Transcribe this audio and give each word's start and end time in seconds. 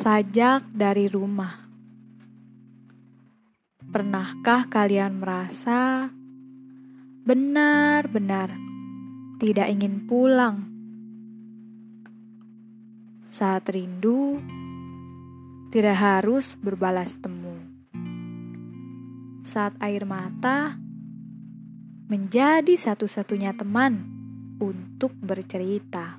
Sajak 0.00 0.64
dari 0.72 1.12
rumah. 1.12 1.60
Pernahkah 3.84 4.64
kalian 4.72 5.20
merasa 5.20 6.08
benar-benar 7.28 8.48
tidak 9.36 9.68
ingin 9.68 10.08
pulang? 10.08 10.72
Saat 13.28 13.68
rindu, 13.76 14.40
tidak 15.68 16.00
harus 16.00 16.56
berbalas 16.56 17.20
temu. 17.20 17.60
Saat 19.44 19.76
air 19.84 20.08
mata 20.08 20.80
menjadi 22.08 22.72
satu-satunya 22.72 23.52
teman 23.52 24.08
untuk 24.64 25.12
bercerita. 25.20 26.16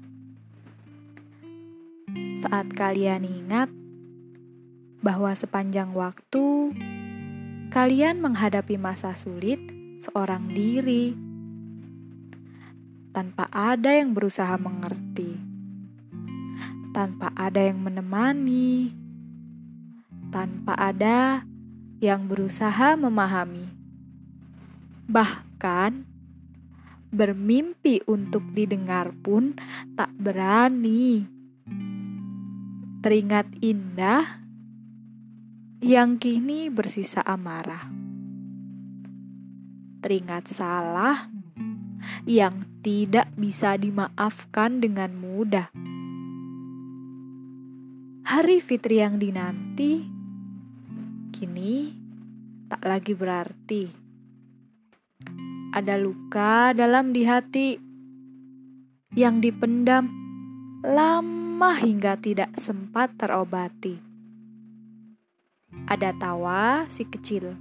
Saat 2.42 2.74
kalian 2.74 3.22
ingat 3.22 3.81
bahwa 5.02 5.34
sepanjang 5.34 5.98
waktu 5.98 6.78
kalian 7.74 8.22
menghadapi 8.22 8.78
masa 8.78 9.18
sulit 9.18 9.58
seorang 9.98 10.46
diri 10.54 11.18
tanpa 13.10 13.50
ada 13.52 13.92
yang 13.98 14.14
berusaha 14.14 14.56
mengerti, 14.62 15.36
tanpa 16.94 17.34
ada 17.34 17.60
yang 17.60 17.82
menemani, 17.82 18.94
tanpa 20.32 20.78
ada 20.78 21.44
yang 22.00 22.30
berusaha 22.30 22.96
memahami. 22.96 23.68
Bahkan 25.12 26.08
bermimpi 27.12 28.00
untuk 28.08 28.48
didengar 28.56 29.12
pun 29.12 29.60
tak 30.00 30.14
berani. 30.16 31.28
Teringat 33.02 33.50
indah 33.60 34.40
yang 35.82 36.22
kini 36.22 36.70
bersisa 36.70 37.26
amarah. 37.26 37.90
Teringat 40.06 40.46
salah 40.46 41.26
yang 42.30 42.54
tidak 42.86 43.34
bisa 43.34 43.74
dimaafkan 43.82 44.78
dengan 44.78 45.10
mudah. 45.18 45.74
Hari 48.30 48.62
Fitri 48.62 49.02
yang 49.02 49.18
dinanti 49.18 50.06
kini 51.34 51.98
tak 52.70 52.86
lagi 52.86 53.18
berarti 53.18 53.84
ada 55.74 55.98
luka 55.98 56.78
dalam 56.78 57.10
di 57.10 57.26
hati 57.26 57.70
yang 59.18 59.42
dipendam 59.42 60.14
lama 60.86 61.74
hingga 61.74 62.22
tidak 62.22 62.54
sempat 62.62 63.18
terobati. 63.18 64.11
Ada 65.92 66.16
tawa 66.16 66.88
si 66.88 67.04
kecil 67.04 67.52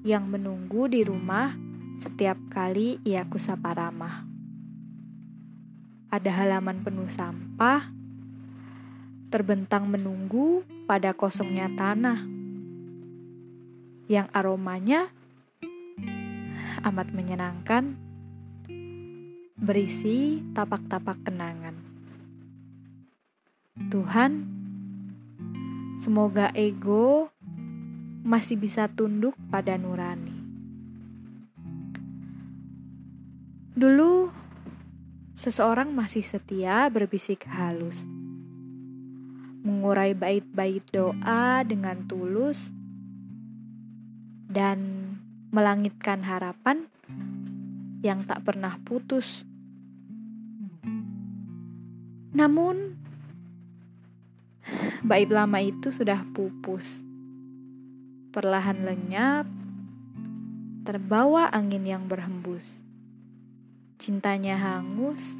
yang 0.00 0.32
menunggu 0.32 0.88
di 0.88 1.04
rumah 1.04 1.52
setiap 2.00 2.40
kali 2.48 2.96
ia 3.04 3.28
kusapa 3.28 3.76
ramah. 3.76 4.24
Ada 6.08 6.40
halaman 6.40 6.80
penuh 6.80 7.12
sampah 7.12 7.92
terbentang 9.28 9.92
menunggu 9.92 10.64
pada 10.88 11.12
kosongnya 11.12 11.68
tanah 11.76 12.24
yang 14.08 14.24
aromanya 14.32 15.12
amat 16.88 17.12
menyenangkan, 17.12 17.92
berisi 19.60 20.40
tapak-tapak 20.56 21.28
kenangan. 21.28 21.76
Tuhan, 23.92 24.48
semoga 26.00 26.48
ego 26.56 27.28
masih 28.20 28.60
bisa 28.60 28.86
tunduk 28.92 29.32
pada 29.48 29.80
nurani. 29.80 30.36
Dulu, 33.72 34.28
seseorang 35.32 35.88
masih 35.96 36.20
setia 36.20 36.84
berbisik 36.92 37.48
halus, 37.48 38.04
mengurai 39.64 40.12
bait-bait 40.12 40.84
doa 40.92 41.64
dengan 41.64 42.04
tulus, 42.04 42.68
dan 44.50 44.78
melangitkan 45.48 46.20
harapan 46.26 46.84
yang 48.04 48.26
tak 48.28 48.44
pernah 48.44 48.76
putus. 48.84 49.48
Namun, 52.36 53.00
bait 55.00 55.30
lama 55.32 55.58
itu 55.64 55.88
sudah 55.88 56.20
pupus, 56.36 57.00
perlahan 58.40 58.88
lenyap, 58.88 59.44
terbawa 60.88 61.52
angin 61.52 61.84
yang 61.84 62.08
berhembus. 62.08 62.80
Cintanya 64.00 64.56
hangus, 64.56 65.36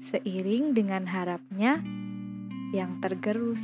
seiring 0.00 0.72
dengan 0.72 1.04
harapnya 1.04 1.84
yang 2.72 2.96
tergerus. 3.04 3.60